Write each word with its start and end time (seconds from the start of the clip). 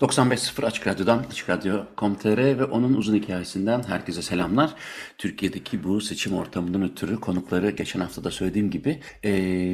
95.0 0.00 0.66
Açık 0.66 0.86
Radyo'dan, 0.86 1.24
Açık 1.30 1.48
Radyo.com.tr 1.48 2.38
ve 2.58 2.64
onun 2.64 2.94
uzun 2.94 3.14
hikayesinden 3.14 3.82
herkese 3.82 4.22
selamlar. 4.22 4.74
Türkiye'deki 5.18 5.84
bu 5.84 6.00
seçim 6.00 6.34
ortamından 6.34 6.82
ötürü 6.82 7.20
konukları 7.20 7.70
geçen 7.70 8.00
hafta 8.00 8.24
da 8.24 8.30
söylediğim 8.30 8.70
gibi 8.70 9.00
e, 9.24 9.32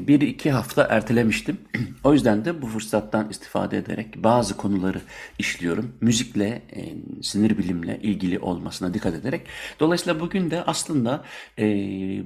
bir 0.08 0.20
iki 0.20 0.50
hafta 0.50 0.86
ertelemiştim. 0.90 1.58
o 2.04 2.12
yüzden 2.12 2.44
de 2.44 2.62
bu 2.62 2.66
fırsattan 2.66 3.30
istifade 3.30 3.78
ederek 3.78 4.24
bazı 4.24 4.56
konuları 4.56 5.00
işliyorum. 5.38 5.92
Müzikle, 6.00 6.62
e, 6.76 6.94
sinir 7.22 7.58
bilimle 7.58 7.98
ilgili 8.02 8.38
olmasına 8.38 8.94
dikkat 8.94 9.14
ederek. 9.14 9.46
Dolayısıyla 9.80 10.20
bugün 10.20 10.50
de 10.50 10.62
aslında 10.62 11.24
e, 11.58 11.64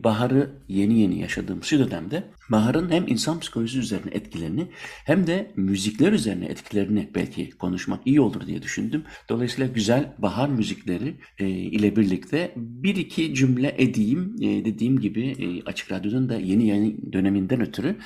baharı 0.05 0.50
yeni 0.68 0.98
yeni 0.98 1.20
yaşadığım 1.20 1.64
şu 1.64 1.78
dönemde 1.78 2.24
baharın 2.50 2.91
hem 2.91 3.08
insan 3.08 3.41
psikolojisi 3.41 3.78
üzerine 3.78 4.10
etkilerini 4.12 4.66
hem 5.04 5.27
de 5.27 5.52
müzikler 5.56 6.12
üzerine 6.12 6.46
etkilerini 6.46 7.10
belki 7.14 7.50
konuşmak 7.50 8.06
iyi 8.06 8.20
olur 8.20 8.46
diye 8.46 8.62
düşündüm. 8.62 9.05
Dolayısıyla 9.28 9.72
güzel 9.72 10.14
bahar 10.18 10.48
müzikleri 10.48 11.14
e, 11.38 11.48
ile 11.48 11.96
birlikte 11.96 12.52
bir 12.56 12.96
iki 12.96 13.34
cümle 13.34 13.74
edeyim. 13.78 14.36
E, 14.40 14.64
dediğim 14.64 15.00
gibi 15.00 15.27
e, 15.27 15.62
Açık 15.62 15.92
Radyo'nun 15.92 16.28
da 16.28 16.36
yeni 16.36 16.66
yeni 16.66 17.12
döneminden 17.12 17.60
ötürü 17.60 17.96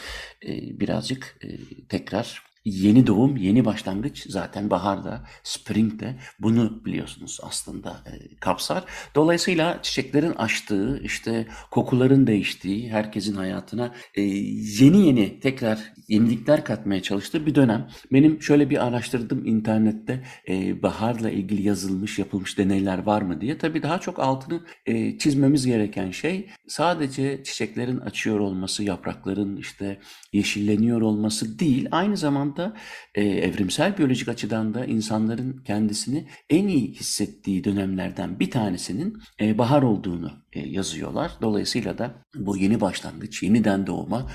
e, 0.46 0.80
birazcık 0.80 1.38
e, 1.44 1.48
tekrar 1.88 2.51
Yeni 2.64 3.06
doğum, 3.06 3.36
yeni 3.36 3.64
başlangıç 3.64 4.26
zaten 4.28 4.70
baharda, 4.70 5.24
springde 5.42 6.16
bunu 6.38 6.84
biliyorsunuz 6.84 7.38
aslında 7.42 7.90
e, 7.90 8.36
kapsar. 8.36 8.84
Dolayısıyla 9.14 9.82
çiçeklerin 9.82 10.32
açtığı, 10.32 11.00
işte 11.02 11.46
kokuların 11.70 12.26
değiştiği, 12.26 12.90
herkesin 12.90 13.34
hayatına 13.34 13.94
e, 14.14 14.22
yeni 14.22 15.06
yeni 15.06 15.40
tekrar 15.40 15.92
yenilikler 16.08 16.64
katmaya 16.64 17.02
çalıştığı 17.02 17.46
bir 17.46 17.54
dönem. 17.54 17.88
Benim 18.12 18.42
şöyle 18.42 18.70
bir 18.70 18.86
araştırdım 18.86 19.46
internette 19.46 20.24
e, 20.48 20.82
baharla 20.82 21.30
ilgili 21.30 21.62
yazılmış, 21.62 22.18
yapılmış 22.18 22.58
deneyler 22.58 22.98
var 22.98 23.22
mı 23.22 23.40
diye. 23.40 23.58
Tabii 23.58 23.82
daha 23.82 23.98
çok 23.98 24.18
altını 24.18 24.60
e, 24.86 25.18
çizmemiz 25.18 25.66
gereken 25.66 26.10
şey 26.10 26.50
sadece 26.68 27.44
çiçeklerin 27.44 27.98
açıyor 27.98 28.38
olması, 28.40 28.84
yaprakların 28.84 29.56
işte 29.56 29.98
yeşilleniyor 30.32 31.00
olması 31.00 31.58
değil. 31.58 31.88
Aynı 31.90 32.16
zamanda 32.16 32.51
zamanda 32.52 32.76
e, 33.14 33.22
evrimsel 33.22 33.98
biyolojik 33.98 34.28
açıdan 34.28 34.74
da 34.74 34.84
insanların 34.84 35.62
kendisini 35.64 36.28
en 36.50 36.68
iyi 36.68 36.94
hissettiği 36.94 37.64
dönemlerden 37.64 38.40
bir 38.40 38.50
tanesinin 38.50 39.22
e, 39.40 39.58
bahar 39.58 39.82
olduğunu 39.82 40.41
yazıyorlar. 40.54 41.32
Dolayısıyla 41.42 41.98
da 41.98 42.14
bu 42.34 42.56
yeni 42.56 42.80
başlangıç, 42.80 43.42
yeniden 43.42 43.86
doğuma 43.86 44.30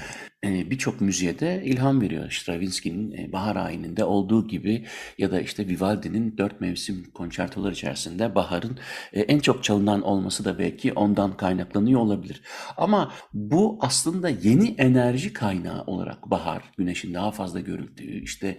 e, 0.45 0.71
birçok 0.71 1.01
müziğe 1.01 1.39
de 1.39 1.61
ilham 1.65 2.01
veriyor. 2.01 2.31
Stravinsky'nin 2.31 3.11
e, 3.11 3.31
Bahar 3.31 3.55
Ayini'nde 3.55 4.03
olduğu 4.03 4.47
gibi 4.47 4.85
ya 5.17 5.31
da 5.31 5.41
işte 5.41 5.67
Vivaldi'nin 5.67 6.37
dört 6.37 6.61
mevsim 6.61 7.11
konçertolar 7.13 7.71
içerisinde 7.71 8.35
baharın 8.35 8.79
en 9.13 9.39
çok 9.39 9.63
çalınan 9.63 10.01
olması 10.01 10.45
da 10.45 10.59
belki 10.59 10.93
ondan 10.93 11.37
kaynaklanıyor 11.37 11.99
olabilir. 11.99 12.41
Ama 12.77 13.13
bu 13.33 13.77
aslında 13.81 14.29
yeni 14.29 14.75
enerji 14.77 15.33
kaynağı 15.33 15.83
olarak 15.83 16.31
bahar, 16.31 16.63
güneşin 16.77 17.13
daha 17.13 17.31
fazla 17.31 17.59
görüldüğü, 17.59 18.23
işte 18.23 18.57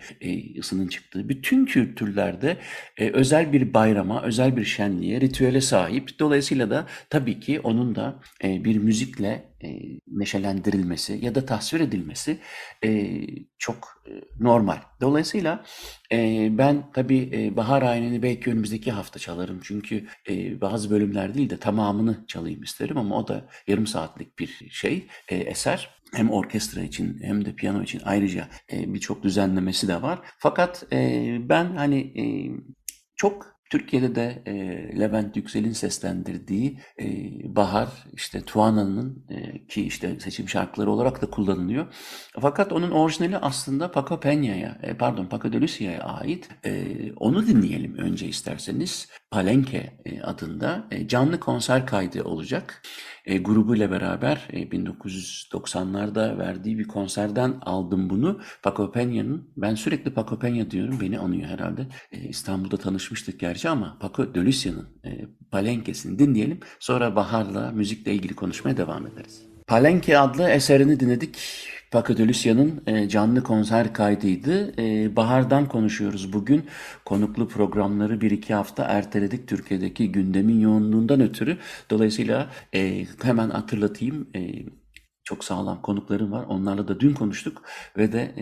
ısının 0.58 0.88
çıktığı 0.88 1.28
bütün 1.28 1.66
kültürlerde 1.66 2.56
özel 2.98 3.52
bir 3.52 3.74
bayrama, 3.74 4.22
özel 4.22 4.56
bir 4.56 4.64
şenliğe, 4.64 5.20
ritüele 5.20 5.60
sahip. 5.60 6.18
Dolayısıyla 6.18 6.70
da 6.70 6.86
tabii 7.10 7.40
ki 7.48 7.60
onun 7.60 7.94
da 7.94 8.20
e, 8.44 8.64
bir 8.64 8.76
müzikle 8.76 9.54
e, 9.64 9.68
neşelendirilmesi 10.06 11.18
ya 11.22 11.34
da 11.34 11.46
tasvir 11.46 11.80
edilmesi 11.80 12.38
e, 12.84 13.20
çok 13.58 14.02
e, 14.06 14.12
normal. 14.40 14.78
Dolayısıyla 15.00 15.64
e, 16.12 16.48
ben 16.58 16.92
tabii 16.92 17.30
e, 17.32 17.56
Bahar 17.56 17.82
Ayini'ni 17.82 18.22
belki 18.22 18.50
önümüzdeki 18.50 18.92
hafta 18.92 19.18
çalarım. 19.18 19.60
Çünkü 19.62 20.06
e, 20.28 20.60
bazı 20.60 20.90
bölümler 20.90 21.34
değil 21.34 21.50
de 21.50 21.56
tamamını 21.56 22.24
çalayım 22.26 22.62
isterim 22.62 22.98
ama 22.98 23.18
o 23.18 23.28
da 23.28 23.48
yarım 23.66 23.86
saatlik 23.86 24.38
bir 24.38 24.68
şey, 24.70 25.06
e, 25.28 25.36
eser 25.36 25.90
hem 26.14 26.30
orkestra 26.30 26.82
için 26.82 27.20
hem 27.22 27.44
de 27.44 27.54
piyano 27.54 27.82
için 27.82 28.00
ayrıca 28.04 28.48
e, 28.72 28.94
birçok 28.94 29.22
düzenlemesi 29.22 29.88
de 29.88 30.02
var. 30.02 30.18
Fakat 30.38 30.84
e, 30.92 31.36
ben 31.48 31.76
hani 31.76 31.98
e, 32.00 32.24
çok 33.16 33.57
Türkiye'de 33.70 34.14
de 34.14 34.42
e, 34.46 34.54
Levent 34.98 35.36
Yüksel'in 35.36 35.72
seslendirdiği 35.72 36.78
e, 37.00 37.06
Bahar, 37.56 37.88
işte 38.12 38.42
Tuana'nın 38.42 39.26
e, 39.30 39.66
ki 39.66 39.86
işte 39.86 40.20
seçim 40.20 40.48
şarkıları 40.48 40.90
olarak 40.90 41.22
da 41.22 41.30
kullanılıyor. 41.30 41.94
Fakat 42.40 42.72
onun 42.72 42.90
orijinali 42.90 43.38
aslında 43.38 43.90
Paco 43.90 44.14
Peña'ya, 44.14 44.78
e, 44.82 44.96
pardon 44.96 45.26
Paco 45.26 45.52
de 45.52 45.60
Lucia'ya 45.60 46.02
ait. 46.02 46.48
E, 46.64 46.86
onu 47.16 47.46
dinleyelim 47.46 47.98
önce 47.98 48.26
isterseniz. 48.26 49.08
Palenque 49.30 49.98
e, 50.04 50.20
adında 50.22 50.86
e, 50.90 51.08
canlı 51.08 51.40
konser 51.40 51.86
kaydı 51.86 52.24
olacak 52.24 52.82
e, 53.28 53.38
grubuyla 53.38 53.90
beraber 53.90 54.48
e, 54.52 54.62
1990'larda 54.62 56.38
verdiği 56.38 56.78
bir 56.78 56.88
konserden 56.88 57.58
aldım 57.60 58.10
bunu. 58.10 58.40
Paco 58.62 58.92
Peña'nın, 58.92 59.50
ben 59.56 59.74
sürekli 59.74 60.14
Paco 60.14 60.34
Peña 60.34 60.70
diyorum, 60.70 61.00
beni 61.00 61.18
anıyor 61.18 61.48
herhalde. 61.48 61.86
E, 62.12 62.18
İstanbul'da 62.28 62.76
tanışmıştık 62.76 63.42
gerçi 63.58 63.68
ama 63.68 63.96
Paco 64.00 64.34
de 64.34 64.44
Lucia'nın 64.44 64.88
e, 65.04 65.10
Palenque'sini 65.50 66.18
dinleyelim. 66.18 66.60
Sonra 66.80 67.16
Bahar'la, 67.16 67.70
müzikle 67.70 68.14
ilgili 68.14 68.34
konuşmaya 68.34 68.76
devam 68.76 69.06
ederiz. 69.06 69.42
Palenque 69.66 70.18
adlı 70.18 70.50
eserini 70.50 71.00
dinledik. 71.00 71.38
Paco 71.90 72.16
de 72.16 72.28
Lucia'nın 72.28 72.82
e, 72.86 73.08
canlı 73.08 73.42
konser 73.42 73.92
kaydıydı. 73.92 74.82
E, 74.82 75.16
bahar'dan 75.16 75.68
konuşuyoruz 75.68 76.32
bugün. 76.32 76.66
Konuklu 77.04 77.48
programları 77.48 78.20
bir 78.20 78.30
iki 78.30 78.54
hafta 78.54 78.84
erteledik 78.84 79.48
Türkiye'deki 79.48 80.12
gündemin 80.12 80.60
yoğunluğundan 80.60 81.20
ötürü. 81.20 81.58
Dolayısıyla 81.90 82.50
e, 82.74 83.06
hemen 83.22 83.50
hatırlatayım. 83.50 84.28
Çok 85.24 85.44
sağlam 85.44 85.82
konuklarım 85.82 86.32
var. 86.32 86.44
Onlarla 86.48 86.88
da 86.88 87.00
dün 87.00 87.14
konuştuk 87.14 87.62
ve 87.96 88.12
de 88.12 88.34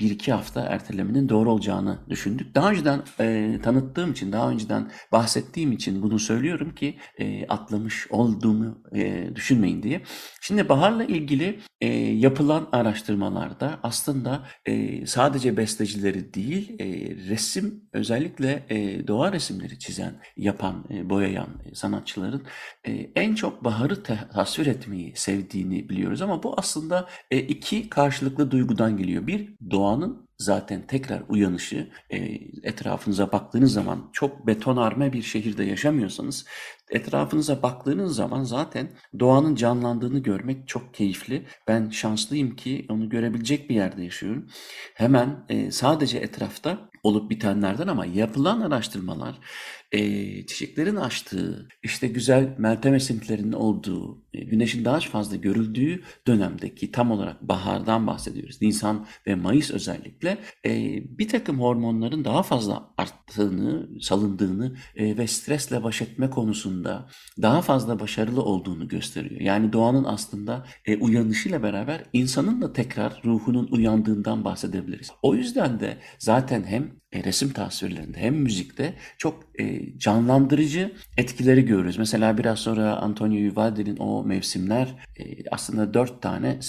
bir 0.00 0.10
iki 0.10 0.32
hafta 0.32 0.60
ertelemenin 0.60 1.28
doğru 1.28 1.52
olacağını 1.52 1.98
düşündük. 2.08 2.54
Daha 2.54 2.70
önceden 2.70 3.02
e, 3.20 3.58
tanıttığım 3.62 4.12
için, 4.12 4.32
daha 4.32 4.50
önceden 4.50 4.90
bahsettiğim 5.12 5.72
için 5.72 6.02
bunu 6.02 6.18
söylüyorum 6.18 6.74
ki 6.74 6.98
e, 7.18 7.46
atlamış 7.46 8.06
olduğumu 8.10 8.82
e, 8.94 9.30
düşünmeyin 9.34 9.82
diye. 9.82 10.02
Şimdi 10.40 10.68
baharla 10.68 11.04
ilgili 11.04 11.60
e, 11.80 11.86
yapılan 11.96 12.68
araştırmalarda 12.72 13.80
aslında 13.82 14.46
e, 14.66 15.06
sadece 15.06 15.56
bestecileri 15.56 16.34
değil, 16.34 16.76
e, 16.78 16.86
resim 17.28 17.84
özellikle 17.92 18.66
e, 18.68 19.06
doğa 19.08 19.32
resimleri 19.32 19.78
çizen, 19.78 20.20
yapan, 20.36 20.84
e, 20.90 21.10
boyayan 21.10 21.48
e, 21.64 21.74
sanatçıların 21.74 22.42
e, 22.84 22.92
en 23.16 23.34
çok 23.34 23.64
baharı 23.64 24.02
tasvir 24.02 24.66
etmeyi 24.66 25.12
sevdiğini 25.16 25.88
biliyoruz. 25.88 26.22
Ama 26.22 26.42
bu 26.42 26.54
aslında 26.58 27.08
e, 27.30 27.38
iki 27.38 27.88
karşılıklı 27.88 28.50
duygudan 28.50 28.96
geliyor. 28.96 29.26
Bir, 29.26 29.54
doğa 29.70 29.89
doğanın 29.90 30.28
zaten 30.38 30.86
tekrar 30.86 31.22
uyanışı 31.28 31.90
e, 32.10 32.16
etrafınıza 32.62 33.32
baktığınız 33.32 33.72
zaman 33.72 34.10
çok 34.12 34.46
betonarme 34.46 35.12
bir 35.12 35.22
şehirde 35.22 35.64
yaşamıyorsanız 35.64 36.46
etrafınıza 36.90 37.62
baktığınız 37.62 38.16
zaman 38.16 38.42
zaten 38.42 38.90
doğanın 39.18 39.54
canlandığını 39.54 40.18
görmek 40.18 40.68
çok 40.68 40.94
keyifli. 40.94 41.46
Ben 41.68 41.90
şanslıyım 41.90 42.56
ki 42.56 42.86
onu 42.88 43.08
görebilecek 43.08 43.70
bir 43.70 43.74
yerde 43.74 44.04
yaşıyorum. 44.04 44.46
Hemen 44.94 45.44
e, 45.48 45.70
sadece 45.70 46.18
etrafta 46.18 46.90
olup 47.02 47.30
bitenlerden 47.30 47.88
ama 47.88 48.06
yapılan 48.06 48.60
araştırmalar 48.60 49.38
e, 49.92 50.46
çiçeklerin 50.46 50.96
açtığı, 50.96 51.68
işte 51.82 52.08
güzel 52.08 52.54
meltem 52.58 52.94
esintilerinin 52.94 53.52
olduğu, 53.52 54.24
e, 54.34 54.44
güneşin 54.44 54.84
daha 54.84 55.00
fazla 55.00 55.36
görüldüğü 55.36 56.02
dönemdeki 56.26 56.92
tam 56.92 57.10
olarak 57.10 57.42
bahardan 57.42 58.06
bahsediyoruz. 58.06 58.62
Nisan 58.62 59.06
ve 59.26 59.34
Mayıs 59.34 59.70
özellikle 59.70 60.38
e, 60.66 61.02
bir 61.18 61.28
takım 61.28 61.60
hormonların 61.60 62.24
daha 62.24 62.42
fazla 62.42 62.94
arttığını, 62.98 63.88
salındığını 64.00 64.76
e, 64.96 65.16
ve 65.16 65.26
stresle 65.26 65.82
baş 65.82 66.02
etme 66.02 66.30
konusunda 66.30 67.08
daha 67.42 67.62
fazla 67.62 68.00
başarılı 68.00 68.42
olduğunu 68.42 68.88
gösteriyor. 68.88 69.40
Yani 69.40 69.72
doğanın 69.72 70.04
aslında 70.04 70.66
e, 70.86 70.96
uyanışıyla 70.96 71.62
beraber 71.62 72.04
insanın 72.12 72.62
da 72.62 72.72
tekrar 72.72 73.20
ruhunun 73.24 73.68
uyandığından 73.70 74.44
bahsedebiliriz. 74.44 75.10
O 75.22 75.34
yüzden 75.34 75.80
de 75.80 75.98
zaten 76.18 76.64
hem 76.64 76.99
e, 77.12 77.24
resim 77.24 77.52
tasvirlerinde 77.52 78.18
hem 78.18 78.34
müzikte 78.34 78.94
çok 79.18 79.44
e, 79.60 79.98
canlandırıcı 79.98 80.92
etkileri 81.16 81.64
görürüz. 81.64 81.98
Mesela 81.98 82.38
biraz 82.38 82.58
sonra 82.58 82.96
Antonio 82.96 83.36
Vivaldi'nin 83.36 83.96
o 83.96 84.24
mevsimler 84.24 84.96
e, 85.18 85.24
aslında 85.50 85.94
dört 85.94 86.22
tane 86.22 86.60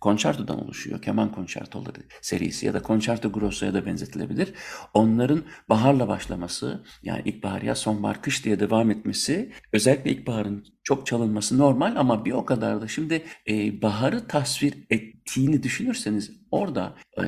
konçertodan 0.00 0.64
oluşuyor. 0.64 1.02
Keman 1.02 1.32
konçertoları 1.32 1.98
serisi 2.20 2.66
ya 2.66 2.74
da 2.74 2.82
konçerto 2.82 3.32
grosso'ya 3.32 3.74
da 3.74 3.86
benzetilebilir. 3.86 4.52
Onların 4.94 5.42
baharla 5.68 6.08
başlaması 6.08 6.84
yani 7.02 7.22
ilkbahar 7.24 7.62
ya 7.62 7.74
sonbahar 7.74 8.22
kış 8.22 8.44
diye 8.44 8.60
devam 8.60 8.90
etmesi 8.90 9.52
özellikle 9.72 10.10
ilkbaharın 10.10 10.64
çok 10.90 11.06
çalınması 11.06 11.58
normal 11.58 11.96
ama 11.96 12.24
bir 12.24 12.32
o 12.32 12.44
kadar 12.44 12.80
da 12.80 12.88
şimdi 12.88 13.22
e, 13.48 13.82
baharı 13.82 14.26
tasvir 14.26 14.74
ettiğini 14.90 15.62
düşünürseniz 15.62 16.30
orada 16.50 16.94
e, 17.18 17.22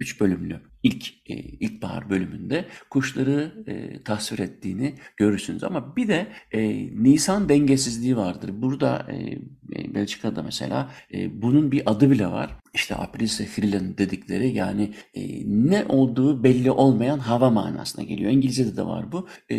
üç 0.00 0.20
bölümlü 0.20 0.60
ilk 0.82 1.30
e, 1.30 1.34
ilkbahar 1.34 2.10
bölümünde 2.10 2.64
kuşları 2.90 3.64
e, 3.66 4.02
tasvir 4.02 4.38
ettiğini 4.38 4.94
görürsünüz. 5.16 5.64
Ama 5.64 5.96
bir 5.96 6.08
de 6.08 6.26
e, 6.52 6.60
Nisan 7.02 7.48
dengesizliği 7.48 8.16
vardır. 8.16 8.50
Burada 8.52 9.06
e, 9.12 9.94
Belçika'da 9.94 10.42
mesela 10.42 10.90
e, 11.14 11.42
bunun 11.42 11.72
bir 11.72 11.82
adı 11.90 12.10
bile 12.10 12.26
var. 12.26 12.56
İşte 12.74 12.96
Aprilse 12.96 13.44
Frillen 13.44 13.98
dedikleri 13.98 14.54
yani 14.54 14.94
e, 15.14 15.22
ne 15.46 15.84
olduğu 15.88 16.44
belli 16.44 16.70
olmayan 16.70 17.18
hava 17.18 17.50
manasına 17.50 18.04
geliyor. 18.04 18.32
İngilizce'de 18.32 18.76
de 18.76 18.86
var 18.86 19.12
bu. 19.12 19.28
E, 19.50 19.56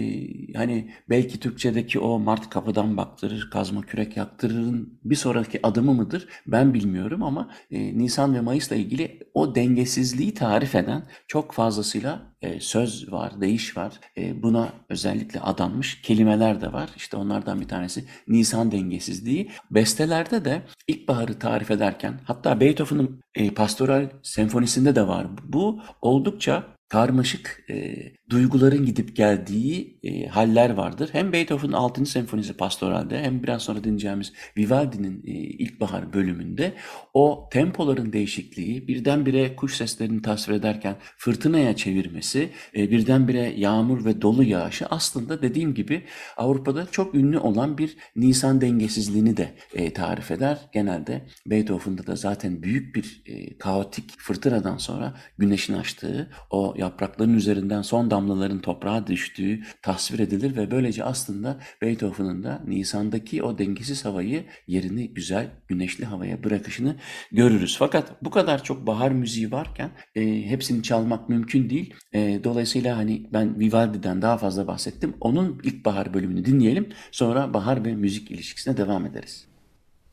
hani 0.53 0.91
belki 1.09 1.39
Türkçedeki 1.39 1.99
o 1.99 2.19
Mart 2.19 2.49
kapıdan 2.49 2.97
baktırır, 2.97 3.49
kazma 3.51 3.81
kürek 3.81 4.17
yaktırırın 4.17 4.99
bir 5.03 5.15
sonraki 5.15 5.59
adımı 5.63 5.93
mıdır 5.93 6.27
ben 6.47 6.73
bilmiyorum 6.73 7.23
ama 7.23 7.51
e, 7.71 7.97
Nisan 7.97 8.35
ve 8.35 8.41
Mayıs'la 8.41 8.75
ilgili 8.75 9.19
o 9.33 9.55
dengesizliği 9.55 10.33
tarif 10.33 10.75
eden 10.75 11.03
çok 11.27 11.51
fazlasıyla 11.51 12.29
e, 12.41 12.59
söz 12.59 13.11
var, 13.11 13.41
deyiş 13.41 13.77
var. 13.77 13.99
E, 14.17 14.43
buna 14.43 14.73
özellikle 14.89 15.39
adanmış 15.39 16.01
kelimeler 16.01 16.61
de 16.61 16.73
var. 16.73 16.89
İşte 16.97 17.17
onlardan 17.17 17.61
bir 17.61 17.67
tanesi 17.67 18.05
Nisan 18.27 18.71
dengesizliği. 18.71 19.49
Bestelerde 19.71 20.45
de 20.45 20.61
ilkbaharı 20.87 21.39
tarif 21.39 21.71
ederken 21.71 22.19
hatta 22.23 22.59
Beethoven'ın 22.99 23.21
e, 23.35 23.53
Pastoral 23.53 24.09
Senfonisinde 24.23 24.95
de 24.95 25.07
var. 25.07 25.27
Bu 25.43 25.81
oldukça 26.01 26.63
karmaşık 26.89 27.63
e, 27.69 27.95
duyguların 28.29 28.85
gidip 28.85 29.15
geldiği 29.15 29.99
e, 30.03 30.27
haller 30.27 30.69
vardır. 30.69 31.09
Hem 31.11 31.33
Beethoven'ın 31.33 31.73
6. 31.73 32.05
senfonisi 32.05 32.57
pastoralde 32.57 33.23
hem 33.23 33.43
biraz 33.43 33.61
sonra 33.61 33.83
dinleyeceğimiz 33.83 34.33
Vivaldi'nin 34.57 35.23
e, 35.27 35.31
ilkbahar 35.31 36.13
bölümünde 36.13 36.73
o 37.13 37.49
tempoların 37.51 38.13
değişikliği 38.13 38.87
birdenbire 38.87 39.55
kuş 39.55 39.75
seslerini 39.75 40.21
tasvir 40.21 40.53
ederken 40.53 40.95
fırtınaya 41.17 41.75
çevirmesi, 41.75 42.49
e, 42.75 42.91
birdenbire 42.91 43.53
yağmur 43.57 44.05
ve 44.05 44.21
dolu 44.21 44.43
yağışı 44.43 44.85
aslında 44.85 45.41
dediğim 45.41 45.73
gibi 45.73 46.03
Avrupa'da 46.37 46.87
çok 46.91 47.15
ünlü 47.15 47.39
olan 47.39 47.77
bir 47.77 47.97
Nisan 48.15 48.61
dengesizliğini 48.61 49.37
de 49.37 49.55
e, 49.73 49.93
tarif 49.93 50.31
eder. 50.31 50.69
Genelde 50.73 51.25
Beethoven'da 51.45 52.07
da 52.07 52.15
zaten 52.15 52.63
büyük 52.63 52.95
bir 52.95 53.23
e, 53.25 53.57
kaotik 53.57 54.19
fırtınadan 54.19 54.77
sonra 54.77 55.13
güneşin 55.37 55.73
açtığı 55.73 56.31
o 56.49 56.75
yaprakların 56.79 57.33
üzerinden 57.33 57.81
son 57.81 58.11
damlaların 58.11 58.59
toprağa 58.59 59.07
düştüğü 59.07 59.59
tasvir 59.81 60.19
edilir 60.19 60.55
ve 60.55 60.71
böylece 60.71 61.03
aslında 61.03 61.59
Beethoven'ın 61.81 62.43
da 62.43 62.63
Nisan'daki 62.67 63.43
o 63.43 63.57
dengesiz 63.57 64.05
havayı 64.05 64.45
yerini 64.67 65.13
güzel 65.13 65.47
güneşli 65.67 66.05
havaya 66.05 66.43
bırakışını 66.43 66.95
görürüz. 67.31 67.75
Fakat 67.79 68.23
bu 68.23 68.29
kadar 68.29 68.63
çok 68.63 68.87
bahar 68.87 69.11
müziği 69.11 69.51
varken 69.51 69.91
e, 70.15 70.41
hepsini 70.45 70.83
çalmak 70.83 71.29
mümkün 71.29 71.69
değil. 71.69 71.93
E, 72.13 72.43
dolayısıyla 72.43 72.97
hani 72.97 73.29
ben 73.33 73.59
Vivaldi'den 73.59 74.21
daha 74.21 74.37
fazla 74.37 74.67
bahsettim. 74.67 75.13
Onun 75.21 75.59
ilkbahar 75.63 76.13
bölümünü 76.13 76.45
dinleyelim. 76.45 76.89
Sonra 77.11 77.53
bahar 77.53 77.85
ve 77.85 77.95
müzik 77.95 78.31
ilişkisine 78.31 78.77
devam 78.77 79.05
ederiz. 79.05 79.48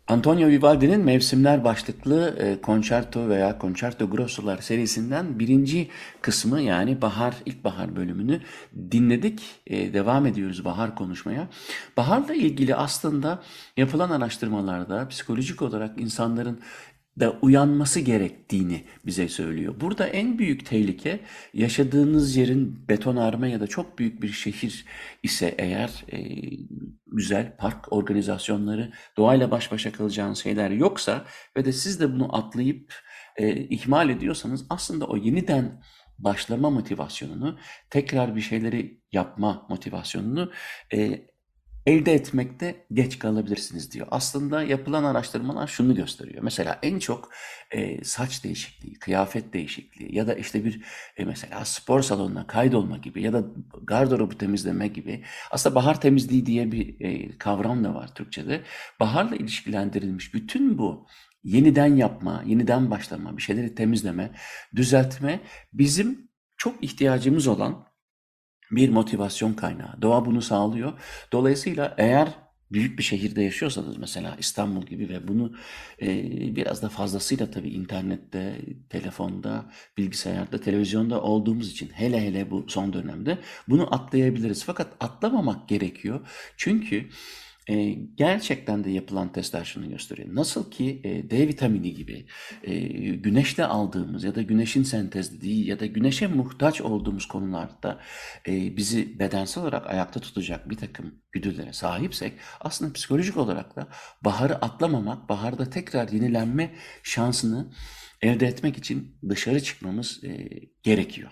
Antonio 0.08 0.48
Vivaldi'nin 0.48 1.00
Mevsimler 1.00 1.64
başlıklı 1.64 2.36
e, 2.38 2.58
Concerto 2.62 3.28
veya 3.28 3.58
Concerto 3.60 4.10
Grosso'lar 4.10 4.58
serisinden 4.58 5.38
birinci 5.38 5.88
kısmı 6.22 6.60
yani 6.60 7.02
bahar, 7.02 7.34
ilkbahar 7.46 7.96
bölümünü 7.96 8.40
dinledik. 8.90 9.42
E, 9.66 9.92
devam 9.94 10.26
ediyoruz 10.26 10.64
bahar 10.64 10.94
konuşmaya. 10.94 11.48
Baharla 11.96 12.34
ilgili 12.34 12.74
aslında 12.74 13.42
yapılan 13.76 14.10
araştırmalarda 14.10 15.08
psikolojik 15.08 15.62
olarak 15.62 16.00
insanların 16.00 16.60
da 17.20 17.38
uyanması 17.42 18.00
gerektiğini 18.00 18.84
bize 19.06 19.28
söylüyor. 19.28 19.74
Burada 19.80 20.06
en 20.06 20.38
büyük 20.38 20.66
tehlike 20.66 21.20
yaşadığınız 21.54 22.36
yerin 22.36 22.88
betonarme 22.88 23.50
ya 23.50 23.60
da 23.60 23.66
çok 23.66 23.98
büyük 23.98 24.22
bir 24.22 24.28
şehir 24.28 24.84
ise 25.22 25.54
eğer 25.58 26.04
e, 26.12 26.18
güzel 27.06 27.56
park 27.56 27.92
organizasyonları, 27.92 28.92
doğayla 29.16 29.50
baş 29.50 29.72
başa 29.72 29.92
kalacağınız 29.92 30.38
şeyler 30.38 30.70
yoksa 30.70 31.24
ve 31.56 31.64
de 31.64 31.72
siz 31.72 32.00
de 32.00 32.12
bunu 32.12 32.36
atlayıp 32.36 32.94
e, 33.36 33.56
ihmal 33.56 34.10
ediyorsanız 34.10 34.66
aslında 34.70 35.04
o 35.04 35.16
yeniden 35.16 35.82
başlama 36.18 36.70
motivasyonunu, 36.70 37.58
tekrar 37.90 38.36
bir 38.36 38.40
şeyleri 38.40 39.00
yapma 39.12 39.66
motivasyonunu 39.68 40.52
e, 40.94 41.26
elde 41.86 42.14
etmekte 42.14 42.86
geç 42.92 43.18
kalabilirsiniz 43.18 43.92
diyor. 43.92 44.06
Aslında 44.10 44.62
yapılan 44.62 45.04
araştırmalar 45.04 45.66
şunu 45.66 45.94
gösteriyor. 45.94 46.42
Mesela 46.42 46.78
en 46.82 46.98
çok 46.98 47.30
e, 47.70 48.04
saç 48.04 48.44
değişikliği, 48.44 48.98
kıyafet 48.98 49.52
değişikliği 49.52 50.14
ya 50.14 50.26
da 50.26 50.34
işte 50.34 50.64
bir 50.64 50.82
e, 51.16 51.24
mesela 51.24 51.64
spor 51.64 52.02
salonuna 52.02 52.46
kaydolma 52.46 52.98
gibi 52.98 53.22
ya 53.22 53.32
da 53.32 53.44
gardırobu 53.82 54.38
temizleme 54.38 54.88
gibi 54.88 55.24
aslında 55.50 55.74
bahar 55.74 56.00
temizliği 56.00 56.46
diye 56.46 56.72
bir 56.72 57.00
e, 57.00 57.38
kavram 57.38 57.84
da 57.84 57.94
var 57.94 58.14
Türkçe'de. 58.14 58.62
Baharla 59.00 59.36
ilişkilendirilmiş 59.36 60.34
bütün 60.34 60.78
bu 60.78 61.06
yeniden 61.44 61.96
yapma, 61.96 62.42
yeniden 62.46 62.90
başlama, 62.90 63.36
bir 63.36 63.42
şeyleri 63.42 63.74
temizleme, 63.74 64.30
düzeltme 64.76 65.40
bizim 65.72 66.30
çok 66.56 66.84
ihtiyacımız 66.84 67.46
olan 67.46 67.86
bir 68.70 68.88
motivasyon 68.88 69.54
kaynağı. 69.54 70.02
Doğa 70.02 70.24
bunu 70.24 70.42
sağlıyor. 70.42 70.92
Dolayısıyla 71.32 71.94
eğer 71.98 72.28
büyük 72.72 72.98
bir 72.98 73.04
şehirde 73.04 73.42
yaşıyorsanız 73.42 73.96
mesela 73.96 74.36
İstanbul 74.38 74.86
gibi 74.86 75.08
ve 75.08 75.28
bunu 75.28 75.52
e, 76.02 76.06
biraz 76.56 76.82
da 76.82 76.88
fazlasıyla 76.88 77.50
tabii 77.50 77.68
internette, 77.68 78.60
telefonda, 78.90 79.64
bilgisayarda, 79.98 80.60
televizyonda 80.60 81.22
olduğumuz 81.22 81.70
için 81.70 81.88
hele 81.88 82.20
hele 82.20 82.50
bu 82.50 82.64
son 82.68 82.92
dönemde 82.92 83.38
bunu 83.68 83.94
atlayabiliriz. 83.94 84.64
Fakat 84.64 84.88
atlamamak 85.00 85.68
gerekiyor. 85.68 86.20
Çünkü 86.56 87.08
e, 87.68 87.90
gerçekten 88.16 88.84
de 88.84 88.90
yapılan 88.90 89.32
testler 89.32 89.64
şunu 89.64 89.88
gösteriyor. 89.88 90.28
Nasıl 90.32 90.70
ki 90.70 91.00
e, 91.04 91.30
D 91.30 91.48
vitamini 91.48 91.94
gibi 91.94 92.26
e, 92.64 92.78
güneşte 93.14 93.66
aldığımız 93.66 94.24
ya 94.24 94.34
da 94.34 94.42
güneşin 94.42 94.82
sentezlediği 94.82 95.66
ya 95.66 95.80
da 95.80 95.86
güneşe 95.86 96.26
muhtaç 96.26 96.80
olduğumuz 96.80 97.28
konularda 97.28 98.00
e, 98.48 98.76
bizi 98.76 99.18
bedensel 99.18 99.62
olarak 99.62 99.86
ayakta 99.86 100.20
tutacak 100.20 100.70
bir 100.70 100.76
takım 100.76 101.14
güdülere 101.32 101.72
sahipsek 101.72 102.32
aslında 102.60 102.92
psikolojik 102.92 103.36
olarak 103.36 103.76
da 103.76 103.88
baharı 104.22 104.54
atlamamak, 104.54 105.28
baharda 105.28 105.70
tekrar 105.70 106.08
yenilenme 106.08 106.74
şansını 107.02 107.72
elde 108.22 108.46
etmek 108.46 108.78
için 108.78 109.18
dışarı 109.28 109.62
çıkmamız 109.62 110.24
e, 110.24 110.48
gerekiyor. 110.82 111.30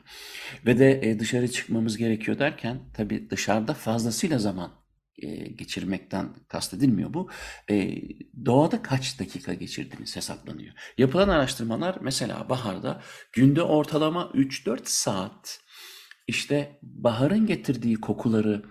Ve 0.66 0.78
de 0.78 1.10
e, 1.10 1.18
dışarı 1.18 1.50
çıkmamız 1.50 1.96
gerekiyor 1.96 2.38
derken 2.38 2.80
tabii 2.94 3.30
dışarıda 3.30 3.74
fazlasıyla 3.74 4.38
zaman 4.38 4.83
e, 5.18 5.28
geçirmekten 5.36 6.34
kastedilmiyor 6.48 7.14
bu. 7.14 7.30
E, 7.70 7.96
doğada 8.44 8.82
kaç 8.82 9.20
dakika 9.20 9.54
geçirdiğiniz 9.54 10.16
hesaplanıyor. 10.16 10.74
Yapılan 10.98 11.28
araştırmalar 11.28 11.98
mesela 12.00 12.48
baharda 12.48 13.02
günde 13.32 13.62
ortalama 13.62 14.22
3-4 14.34 14.80
saat 14.84 15.60
işte 16.26 16.78
baharın 16.82 17.46
getirdiği 17.46 17.94
kokuları 17.94 18.62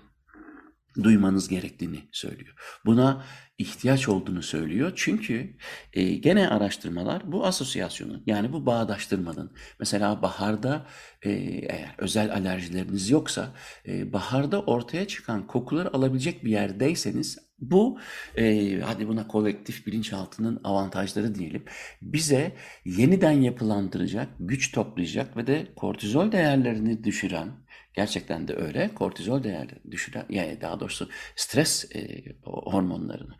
duymanız 1.04 1.50
gerektiğini 1.50 2.10
söylüyor. 2.12 2.80
Buna 2.86 3.26
ihtiyaç 3.64 4.10
olduğunu 4.10 4.44
söylüyor. 4.44 4.92
Çünkü 4.96 5.58
e, 5.94 6.04
gene 6.04 6.50
araştırmalar 6.50 7.32
bu 7.32 7.46
asosyasyonun 7.46 8.24
yani 8.26 8.54
bu 8.54 8.66
bağdaştırmanın 8.66 9.52
mesela 9.80 10.22
baharda 10.22 10.86
e, 11.22 11.32
eğer 11.32 11.96
özel 11.98 12.34
alerjileriniz 12.34 13.10
yoksa 13.10 13.56
e, 13.88 14.14
baharda 14.14 14.62
ortaya 14.62 15.08
çıkan 15.08 15.48
kokuları 15.48 15.94
alabilecek 15.96 16.46
bir 16.46 16.52
yerdeyseniz 16.52 17.38
bu 17.60 18.00
e, 18.38 18.80
hadi 18.80 19.08
buna 19.08 19.28
kolektif 19.28 19.88
bilinçaltının 19.88 20.62
avantajları 20.64 21.36
diyelim. 21.36 21.66
Bize 22.02 22.56
yeniden 22.86 23.32
yapılandıracak, 23.32 24.30
güç 24.40 24.72
toplayacak 24.72 25.38
ve 25.38 25.48
de 25.48 25.68
kortizol 25.76 26.32
değerlerini 26.32 27.04
düşüren 27.04 27.63
gerçekten 27.94 28.48
de 28.48 28.56
öyle 28.56 28.90
kortizol 28.96 29.44
değerlerini 29.44 29.92
düşüren 29.92 30.26
yani 30.30 30.62
daha 30.62 30.80
doğrusu 30.80 31.10
stres 31.36 31.96
e, 31.96 32.24
hormonlarını 32.44 33.36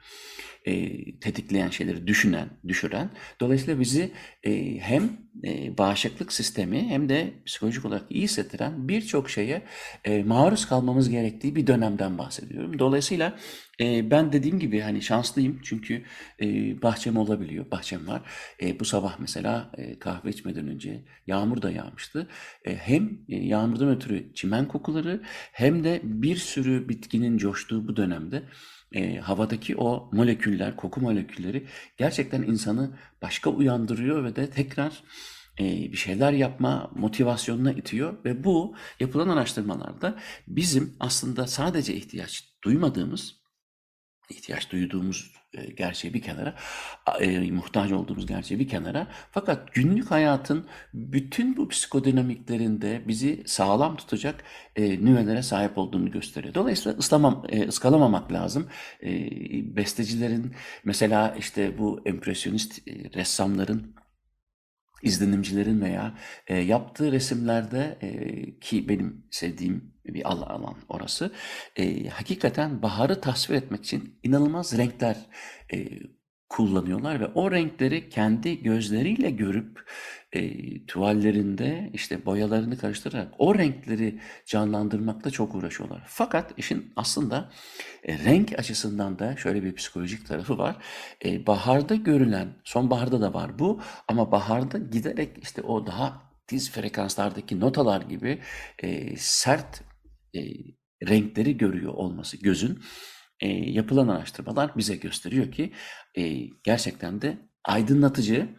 e, 0.66 1.20
tetikleyen 1.20 1.70
şeyleri 1.70 2.08
düşünen, 2.08 2.50
düşüren. 2.68 3.10
Dolayısıyla 3.40 3.80
bizi 3.80 4.12
e, 4.44 4.78
hem 4.80 5.18
e, 5.44 5.78
bağışıklık 5.78 6.34
sistemi 6.34 6.90
hem 6.90 7.10
de 7.10 7.34
psikolojik 7.46 7.86
olarak 7.86 8.06
iyi 8.10 8.24
hissettiren 8.24 8.88
birçok 8.88 9.30
şeye 9.30 9.62
e, 10.06 10.24
maruz 10.24 10.66
kalmamız 10.66 11.10
gerektiği 11.10 11.56
bir 11.56 11.68
dönemden 11.68 12.18
bahsediyorum. 12.18 12.80
Dolayısıyla 12.80 13.38
e, 13.82 14.12
ben 14.12 14.34
dediğim 14.34 14.60
gibi 14.60 14.80
hani 14.80 15.02
şanslıyım 15.02 15.60
çünkü 15.64 16.04
e, 16.42 16.46
bahçem 16.82 17.18
olabiliyor, 17.18 17.72
bahçem 17.72 18.08
var. 18.08 18.22
E, 18.62 18.80
bu 18.80 18.86
sabah 18.86 19.20
mesela 19.20 19.72
e, 19.78 20.00
kahve 20.00 20.30
içmeden 20.30 20.68
önce 20.68 21.04
yağmur 21.28 21.62
da 21.62 21.72
yağmıştı. 21.72 22.28
E, 22.66 22.76
hem 22.76 23.20
e, 23.30 23.36
yağmurdan 23.36 23.90
ötürü 23.90 24.34
çimen 24.34 24.68
kokuları 24.68 25.22
hem 25.52 25.84
de 25.84 26.02
bir 26.04 26.36
sürü 26.36 26.90
bitkinin 26.90 27.38
coştuğu 27.38 27.88
bu 27.88 27.96
dönemde 27.96 28.44
e, 28.94 29.18
havadaki 29.18 29.78
o 29.78 30.10
moleküller, 30.12 30.76
koku 30.76 31.02
molekülleri 31.02 31.68
gerçekten 31.98 32.42
insanı 32.42 32.98
başka 33.22 33.50
uyandırıyor 33.50 34.24
ve 34.24 34.36
de 34.36 34.50
tekrar 34.50 35.04
e, 35.60 35.64
bir 35.64 35.98
şeyler 35.98 36.34
yapma 36.34 36.92
motivasyonuna 36.96 37.72
itiyor. 37.72 38.26
Ve 38.26 38.44
bu 38.44 38.76
yapılan 39.00 39.30
araştırmalarda 39.30 40.20
bizim 40.48 40.96
aslında 41.00 41.48
sadece 41.48 41.96
ihtiyaç 41.96 42.54
duymadığımız 42.64 43.44
ihtiyaç 44.30 44.72
duyduğumuz 44.72 45.34
gerçeği 45.78 46.14
bir 46.14 46.22
kenara, 46.22 46.56
e, 47.20 47.52
muhtaç 47.52 47.92
olduğumuz 47.92 48.26
gerçeği 48.26 48.60
bir 48.60 48.68
kenara. 48.68 49.08
Fakat 49.32 49.74
günlük 49.74 50.12
hayatın 50.12 50.68
bütün 50.94 51.58
bu 51.58 51.68
psikodinamiklerinde 51.68 53.02
bizi 53.08 53.44
sağlam 53.46 53.96
tutacak 53.98 54.44
e, 54.76 55.06
nüvelere 55.06 55.44
sahip 55.44 55.78
olduğunu 55.78 56.12
gösteriyor. 56.12 56.54
Dolayısıyla 56.54 56.98
ıslamam, 56.98 57.44
e, 57.50 57.68
ıskalamamak 57.68 58.32
lazım. 58.32 58.68
E, 59.04 59.10
bestecilerin 59.76 60.56
mesela 60.84 61.36
işte 61.40 61.78
bu 61.78 62.02
empresyonist 62.06 62.88
e, 62.88 62.92
ressamların 63.16 63.96
izlenimcilerin 65.04 65.82
veya 65.82 66.18
e, 66.48 66.58
yaptığı 66.58 67.12
resimlerde 67.12 67.98
e, 68.02 68.60
ki 68.60 68.90
benim 68.90 69.26
sevdiğim 69.32 69.93
bir 70.06 70.32
alan 70.32 70.76
orası 70.90 71.32
e, 71.76 72.10
hakikaten 72.10 72.82
baharı 72.82 73.22
tasvir 73.22 73.56
etmek 73.56 73.84
için 73.84 74.20
inanılmaz 74.24 74.78
renkler 74.78 75.18
e, 75.74 75.88
kullanıyorlar 76.50 77.20
ve 77.20 77.28
o 77.28 77.52
renkleri 77.52 78.10
kendi 78.10 78.64
gözleriyle 78.64 79.30
görüp 79.30 79.90
e, 80.34 80.86
tuvallerinde 80.86 81.90
işte 81.94 82.26
boyalarını 82.26 82.78
karıştırarak 82.78 83.34
o 83.38 83.56
renkleri 83.56 84.20
canlandırmakta 84.46 85.32
çok 85.32 85.56
uğraşıyorlar. 85.56 86.04
Fakat 86.08 86.54
işin 86.58 86.94
aslında 86.96 87.52
e, 88.04 88.18
renk 88.18 88.60
açısından 88.60 89.20
da 89.20 89.38
şöyle 89.38 89.64
bir 89.64 89.76
psikolojik 89.76 90.28
tarafı 90.28 90.58
var. 90.58 90.76
E, 91.26 91.48
baharda 91.48 91.96
görülen, 91.96 92.48
sonbaharda 92.64 93.22
da 93.22 93.34
var 93.34 93.60
bu 93.60 93.82
ama 94.08 94.32
baharda 94.32 94.78
giderek 94.78 95.38
işte 95.42 95.62
o 95.62 95.88
daha 95.88 96.22
tiz 96.48 96.72
frekanslardaki 96.72 97.60
notalar 97.60 98.02
gibi 98.02 98.40
e, 98.80 99.18
sert 99.18 99.84
e, 100.36 100.40
renkleri 101.10 101.58
görüyor 101.58 101.94
olması 101.94 102.38
gözün 102.38 102.80
e, 103.40 103.48
yapılan 103.50 104.08
araştırmalar 104.08 104.78
bize 104.78 104.96
gösteriyor 104.96 105.52
ki 105.52 105.74
e, 106.16 106.40
gerçekten 106.64 107.22
de 107.22 107.38
aydınlatıcı, 107.66 108.50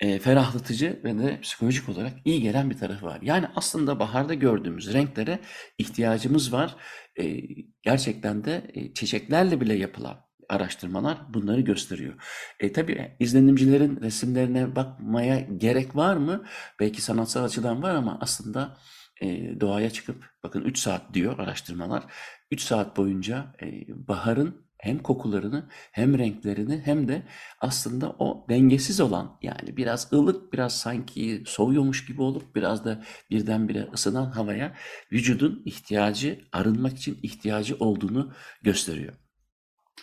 e, 0.00 0.18
ferahlatıcı 0.18 1.00
ve 1.04 1.18
de 1.18 1.40
psikolojik 1.40 1.88
olarak 1.88 2.12
iyi 2.24 2.42
gelen 2.42 2.70
bir 2.70 2.78
tarafı 2.78 3.06
var. 3.06 3.18
Yani 3.22 3.46
aslında 3.56 4.00
baharda 4.00 4.34
gördüğümüz 4.34 4.92
renklere 4.92 5.40
ihtiyacımız 5.78 6.52
var. 6.52 6.76
E, 7.20 7.40
gerçekten 7.82 8.44
de 8.44 8.70
e, 8.74 8.94
çiçeklerle 8.94 9.60
bile 9.60 9.74
yapılan 9.74 10.26
araştırmalar 10.48 11.18
bunları 11.34 11.60
gösteriyor. 11.60 12.14
E, 12.60 12.72
tabii 12.72 13.16
izlenimcilerin 13.20 14.00
resimlerine 14.00 14.76
bakmaya 14.76 15.40
gerek 15.40 15.96
var 15.96 16.16
mı? 16.16 16.44
Belki 16.80 17.02
sanatsal 17.02 17.44
açıdan 17.44 17.82
var 17.82 17.94
ama 17.94 18.18
aslında 18.20 18.76
e, 19.22 19.60
doğaya 19.60 19.90
çıkıp 19.90 20.30
bakın 20.42 20.62
3 20.62 20.78
saat 20.78 21.14
diyor 21.14 21.38
araştırmalar. 21.38 22.04
3 22.50 22.60
saat 22.60 22.96
boyunca 22.96 23.54
e, 23.62 23.66
baharın 24.08 24.66
hem 24.78 24.98
kokularını 24.98 25.68
hem 25.92 26.18
renklerini 26.18 26.82
hem 26.84 27.08
de 27.08 27.22
aslında 27.60 28.10
o 28.10 28.46
dengesiz 28.48 29.00
olan 29.00 29.38
yani 29.42 29.76
biraz 29.76 30.12
ılık 30.12 30.52
biraz 30.52 30.78
sanki 30.78 31.42
soğuyormuş 31.46 32.06
gibi 32.06 32.22
olup 32.22 32.54
biraz 32.56 32.84
da 32.84 33.04
birdenbire 33.30 33.88
ısınan 33.94 34.30
havaya 34.30 34.74
vücudun 35.12 35.62
ihtiyacı 35.64 36.40
arınmak 36.52 36.98
için 36.98 37.18
ihtiyacı 37.22 37.76
olduğunu 37.78 38.32
gösteriyor. 38.62 39.25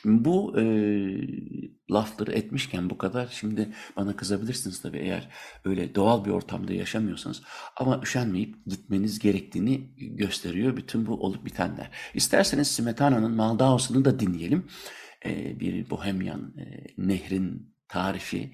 Bu 0.05 0.59
e, 0.59 0.63
lafları 1.91 2.31
etmişken 2.31 2.89
bu 2.89 2.97
kadar 2.97 3.27
şimdi 3.27 3.73
bana 3.97 4.15
kızabilirsiniz 4.15 4.81
tabii 4.81 4.97
eğer 4.97 5.29
öyle 5.65 5.95
doğal 5.95 6.25
bir 6.25 6.31
ortamda 6.31 6.73
yaşamıyorsanız 6.73 7.41
ama 7.75 8.01
üşenmeyip 8.03 8.55
gitmeniz 8.65 9.19
gerektiğini 9.19 9.95
gösteriyor 9.97 10.77
bütün 10.77 11.05
bu 11.05 11.23
olup 11.23 11.45
bitenler. 11.45 11.91
İsterseniz 12.13 12.67
Smetana'nın 12.67 13.31
Maldaos'unu 13.31 14.05
da 14.05 14.19
dinleyelim. 14.19 14.67
E, 15.25 15.59
bir 15.59 15.89
Bohemyan 15.89 16.53
e, 16.57 16.85
nehrin 16.97 17.75
tarifi 17.87 18.51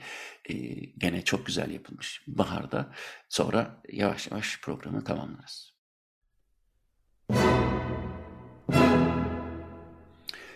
e, 0.49 0.55
gene 0.97 1.21
çok 1.21 1.45
güzel 1.45 1.71
yapılmış 1.71 2.23
baharda. 2.27 2.93
Sonra 3.29 3.81
yavaş 3.91 4.31
yavaş 4.31 4.61
programı 4.61 5.03
tamamlarız. 5.03 5.79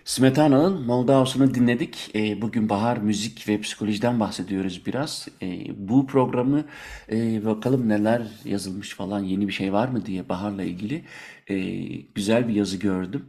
Smetana'nın 0.05 0.85
Moldavos'unu 0.85 1.53
dinledik. 1.53 2.11
E, 2.15 2.41
bugün 2.41 2.69
bahar, 2.69 2.97
müzik 2.97 3.47
ve 3.47 3.61
psikolojiden 3.61 4.19
bahsediyoruz 4.19 4.85
biraz. 4.85 5.27
E, 5.41 5.65
bu 5.77 6.07
programı 6.07 6.65
e, 7.11 7.45
bakalım 7.45 7.89
neler 7.89 8.21
yazılmış 8.45 8.93
falan 8.93 9.19
yeni 9.19 9.47
bir 9.47 9.53
şey 9.53 9.73
var 9.73 9.87
mı 9.87 10.05
diye 10.05 10.29
baharla 10.29 10.63
ilgili 10.63 11.03
güzel 12.15 12.47
bir 12.47 12.53
yazı 12.53 12.77
gördüm. 12.77 13.25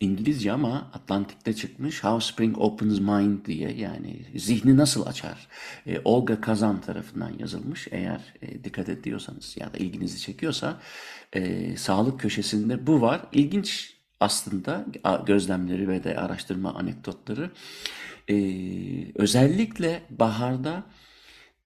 İngilizce 0.00 0.52
ama 0.52 0.90
Atlantik'te 0.92 1.52
çıkmış 1.52 2.04
How 2.04 2.32
Spring 2.32 2.58
Opens 2.58 3.00
Mind 3.00 3.46
diye 3.46 3.72
yani 3.72 4.16
zihni 4.36 4.76
nasıl 4.76 5.06
açar 5.06 5.48
Olga 6.04 6.40
Kazan 6.40 6.80
tarafından 6.80 7.32
yazılmış 7.38 7.88
eğer 7.90 8.34
dikkat 8.64 8.88
ediyorsanız 8.88 9.56
ya 9.60 9.74
da 9.74 9.78
ilginizi 9.78 10.20
çekiyorsa 10.20 10.80
sağlık 11.76 12.20
köşesinde 12.20 12.86
bu 12.86 13.00
var 13.00 13.20
ilginç 13.32 13.99
aslında 14.20 14.86
gözlemleri 15.26 15.88
ve 15.88 16.04
de 16.04 16.16
araştırma 16.16 16.74
anekdotları 16.74 17.50
e, 18.28 18.34
özellikle 19.14 20.02
baharda 20.10 20.82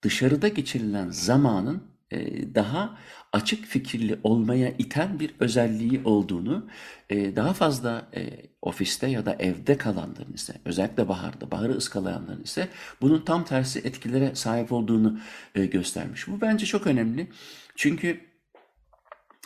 dışarıda 0.02 0.48
geçirilen 0.48 1.10
zamanın 1.10 1.82
e, 2.10 2.54
daha 2.54 2.98
açık 3.32 3.66
fikirli 3.66 4.18
olmaya 4.22 4.68
iten 4.68 5.20
bir 5.20 5.34
özelliği 5.40 6.00
olduğunu, 6.04 6.66
e, 7.10 7.36
daha 7.36 7.52
fazla 7.52 8.08
e, 8.14 8.30
ofiste 8.62 9.06
ya 9.06 9.26
da 9.26 9.36
evde 9.38 9.78
kalanların 9.78 10.32
ise, 10.32 10.54
özellikle 10.64 11.08
baharda, 11.08 11.50
baharı 11.50 11.72
ıskalayanların 11.72 12.42
ise 12.42 12.68
bunun 13.00 13.24
tam 13.24 13.44
tersi 13.44 13.78
etkilere 13.78 14.34
sahip 14.34 14.72
olduğunu 14.72 15.18
e, 15.54 15.66
göstermiş. 15.66 16.28
Bu 16.28 16.40
bence 16.40 16.66
çok 16.66 16.86
önemli. 16.86 17.28
Çünkü 17.76 18.20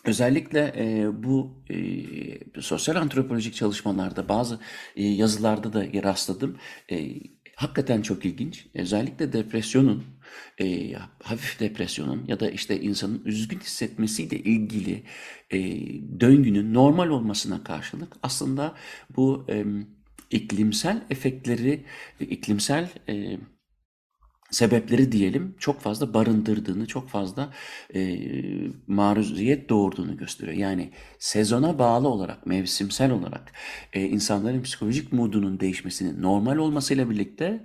Özellikle 0.09 0.73
e, 0.77 1.09
bu 1.23 1.63
e, 1.71 2.61
sosyal 2.61 2.97
antropolojik 2.97 3.55
çalışmalarda 3.55 4.29
bazı 4.29 4.61
e, 4.97 5.05
yazılarda 5.05 5.73
da 5.73 6.03
rastladım. 6.03 6.57
E, 6.91 7.11
hakikaten 7.57 8.03
çok 8.03 8.25
ilginç. 8.25 8.67
Özellikle 8.75 9.33
depresyonun, 9.33 10.05
e, 10.61 10.93
hafif 11.23 11.61
depresyonun 11.61 12.25
ya 12.29 12.41
da 12.41 12.51
işte 12.51 12.81
insanın 12.81 13.23
üzgün 13.25 13.59
hissetmesiyle 13.61 14.39
ilgili 14.39 15.03
e, 15.51 15.61
döngünün 16.21 16.75
normal 16.75 17.09
olmasına 17.09 17.65
karşılık 17.65 18.17
aslında 18.23 18.75
bu 19.17 19.47
e, 19.51 19.65
iklimsel 20.31 21.03
efektleri, 21.11 21.85
iklimsel 22.21 22.89
e, 23.09 23.39
sebepleri 24.51 25.13
diyelim 25.13 25.55
çok 25.59 25.81
fazla 25.81 26.15
barındırdığını, 26.15 26.87
çok 26.87 27.09
fazla 27.09 27.53
e, 27.95 28.19
maruziyet 28.87 29.69
doğurduğunu 29.69 30.17
gösteriyor. 30.17 30.57
Yani 30.57 30.91
sezona 31.19 31.79
bağlı 31.79 32.09
olarak, 32.09 32.47
mevsimsel 32.47 33.11
olarak 33.11 33.53
e, 33.93 34.03
insanların 34.03 34.63
psikolojik 34.63 35.13
moodunun 35.13 35.61
değişmesinin 35.61 36.23
normal 36.23 36.57
olmasıyla 36.57 37.11
birlikte 37.11 37.65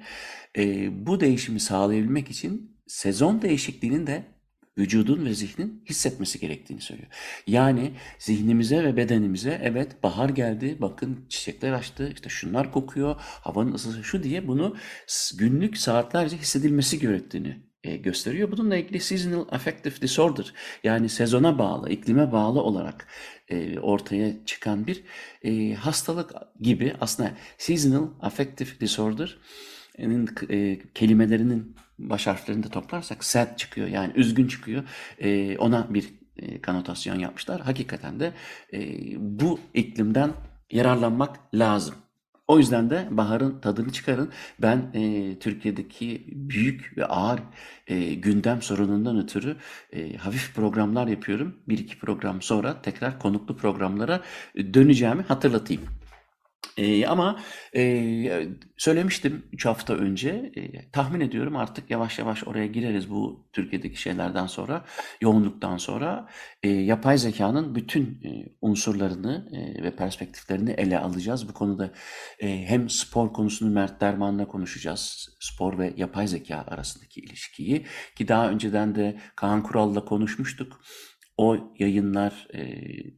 e, 0.57 0.89
bu 1.07 1.19
değişimi 1.19 1.59
sağlayabilmek 1.59 2.29
için 2.29 2.71
sezon 2.87 3.41
değişikliğinin 3.41 4.07
de 4.07 4.32
vücudun 4.77 5.25
ve 5.25 5.33
zihnin 5.33 5.83
hissetmesi 5.89 6.39
gerektiğini 6.39 6.81
söylüyor. 6.81 7.09
Yani 7.47 7.91
zihnimize 8.19 8.83
ve 8.83 8.97
bedenimize 8.97 9.61
evet 9.63 10.03
bahar 10.03 10.29
geldi, 10.29 10.77
bakın 10.81 11.25
çiçekler 11.29 11.71
açtı, 11.71 12.11
işte 12.13 12.29
şunlar 12.29 12.71
kokuyor, 12.71 13.15
havanın 13.19 13.73
ısısı 13.73 14.03
şu 14.03 14.23
diye 14.23 14.47
bunu 14.47 14.75
günlük 15.37 15.77
saatlerce 15.77 16.37
hissedilmesi 16.37 16.99
gerektiğini 16.99 17.57
e, 17.83 17.95
gösteriyor. 17.97 18.51
Bununla 18.51 18.75
ilgili 18.75 18.99
seasonal 18.99 19.45
affective 19.51 20.01
disorder 20.01 20.53
yani 20.83 21.09
sezona 21.09 21.59
bağlı, 21.59 21.89
iklime 21.89 22.31
bağlı 22.31 22.61
olarak 22.61 23.07
e, 23.49 23.79
ortaya 23.79 24.45
çıkan 24.45 24.87
bir 24.87 25.03
e, 25.43 25.73
hastalık 25.73 26.31
gibi 26.61 26.95
aslında 27.01 27.31
seasonal 27.57 28.07
affective 28.21 28.69
disorder 28.79 29.37
e, 30.49 30.79
kelimelerinin 30.93 31.75
baş 31.99 32.27
harflerini 32.27 32.63
de 32.63 32.69
toplarsak 32.69 33.23
sad 33.23 33.57
çıkıyor 33.57 33.87
yani 33.87 34.13
üzgün 34.15 34.47
çıkıyor. 34.47 34.83
E, 35.19 35.57
ona 35.57 35.93
bir 35.93 36.09
e, 36.37 36.61
kanotasyon 36.61 37.19
yapmışlar. 37.19 37.61
Hakikaten 37.61 38.19
de 38.19 38.33
e, 38.73 38.79
bu 39.17 39.59
iklimden 39.73 40.31
yararlanmak 40.71 41.39
lazım. 41.53 41.95
O 42.47 42.59
yüzden 42.59 42.89
de 42.89 43.07
baharın 43.11 43.59
tadını 43.59 43.91
çıkarın. 43.91 44.31
Ben 44.61 44.91
e, 44.93 45.39
Türkiye'deki 45.39 46.23
büyük 46.27 46.97
ve 46.97 47.05
ağır 47.05 47.39
e, 47.87 48.13
gündem 48.13 48.61
sorunundan 48.61 49.23
ötürü 49.23 49.57
e, 49.91 50.17
hafif 50.17 50.55
programlar 50.55 51.07
yapıyorum. 51.07 51.55
Bir 51.67 51.77
iki 51.77 51.99
program 51.99 52.41
sonra 52.41 52.81
tekrar 52.81 53.19
konuklu 53.19 53.57
programlara 53.57 54.21
döneceğimi 54.55 55.21
hatırlatayım. 55.21 55.83
Ee, 56.77 57.05
ama 57.05 57.39
e, 57.75 58.47
söylemiştim 58.77 59.43
3 59.51 59.65
hafta 59.65 59.93
önce. 59.93 60.51
E, 60.55 60.91
tahmin 60.91 61.19
ediyorum 61.19 61.55
artık 61.55 61.89
yavaş 61.89 62.19
yavaş 62.19 62.47
oraya 62.47 62.67
gireriz 62.67 63.09
bu 63.09 63.47
Türkiye'deki 63.53 64.01
şeylerden 64.01 64.47
sonra, 64.47 64.85
yoğunluktan 65.21 65.77
sonra. 65.77 66.29
E, 66.63 66.69
yapay 66.69 67.17
zekanın 67.17 67.75
bütün 67.75 68.03
e, 68.03 68.45
unsurlarını 68.61 69.49
e, 69.51 69.83
ve 69.83 69.95
perspektiflerini 69.95 70.71
ele 70.71 70.99
alacağız. 70.99 71.49
Bu 71.49 71.53
konuda 71.53 71.91
e, 72.39 72.65
hem 72.65 72.89
spor 72.89 73.33
konusunu 73.33 73.69
Mert 73.69 74.01
Derman'la 74.01 74.47
konuşacağız. 74.47 75.29
Spor 75.39 75.77
ve 75.77 75.93
yapay 75.97 76.27
zeka 76.27 76.65
arasındaki 76.67 77.19
ilişkiyi. 77.19 77.85
Ki 78.15 78.27
daha 78.27 78.49
önceden 78.49 78.95
de 78.95 79.17
Kaan 79.35 79.63
Kural'la 79.63 80.05
konuşmuştuk. 80.05 80.81
O 81.37 81.57
yayınlar 81.79 82.47
e, 82.53 82.61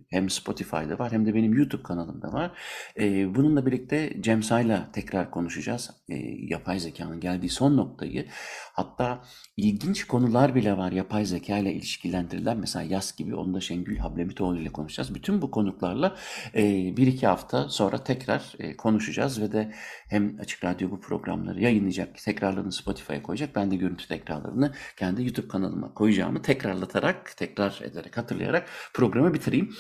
hem 0.10 0.29
Spotify'da 0.29 1.00
var 1.00 1.12
hem 1.12 1.25
de 1.25 1.34
benim 1.34 1.53
YouTube 1.53 1.84
kanalımda 1.84 2.34
var. 2.34 2.51
E, 3.00 3.36
bununla 3.36 3.65
birlikte 3.65 4.17
Cem 4.22 4.43
Say'la 4.43 4.89
tekrar 4.93 5.31
konuşacağız. 5.31 5.91
E, 6.10 6.15
yapay 6.39 6.79
zekanın 6.79 7.19
geldiği 7.19 7.50
son 7.50 7.77
noktayı. 7.77 8.25
Hatta 8.74 9.24
ilginç 9.57 10.03
konular 10.03 10.55
bile 10.55 10.77
var 10.77 10.91
yapay 10.91 11.25
zeka 11.25 11.57
ile 11.57 11.74
ilişkilendirilen. 11.74 12.57
Mesela 12.57 12.84
yaz 12.84 13.15
gibi 13.15 13.36
onu 13.36 13.53
da 13.53 13.62
Şengül 13.62 13.98
Hablemitoğlu 13.98 14.60
ile 14.60 14.69
konuşacağız. 14.69 15.15
Bütün 15.15 15.41
bu 15.41 15.51
konuklarla 15.51 16.15
e, 16.55 16.63
bir 16.98 17.07
iki 17.07 17.27
hafta 17.27 17.69
sonra 17.69 18.03
tekrar 18.03 18.53
e, 18.60 18.77
konuşacağız 18.77 19.41
ve 19.41 19.51
de 19.51 19.72
hem 20.10 20.39
Açık 20.39 20.63
Radyo 20.63 20.91
bu 20.91 21.00
programları 21.00 21.62
yayınlayacak, 21.62 22.17
tekrarlarını 22.17 22.72
Spotify'a 22.72 23.24
koyacak. 23.24 23.55
Ben 23.55 23.72
de 23.72 23.75
görüntü 23.75 24.07
tekrarlarını 24.07 24.74
kendi 24.98 25.24
YouTube 25.24 25.48
kanalıma 25.48 25.93
koyacağımı 25.93 26.41
tekrarlatarak, 26.41 27.38
tekrar 27.38 27.81
ederek, 27.84 28.04
hatırlayarak 28.13 28.69
programı 28.93 29.33
bitireyim. 29.33 29.75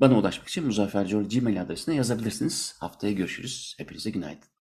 Bana 0.00 0.18
ulaşmak 0.18 0.48
için 0.48 0.66
Muzaffer 0.66 1.06
Gmail 1.06 1.62
adresine 1.62 1.94
yazabilirsiniz. 1.94 2.76
Haftaya 2.80 3.12
görüşürüz. 3.12 3.74
Hepinize 3.78 4.10
günaydın. 4.10 4.48